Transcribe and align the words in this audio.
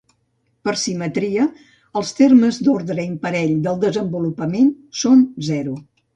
Per 0.67 0.71
simetria, 0.83 1.43
els 2.01 2.13
termes 2.21 2.57
d'ordre 2.69 3.05
imparell 3.11 3.53
del 3.69 3.79
desenvolupament 3.85 4.75
són 5.03 5.25
zero. 5.53 5.79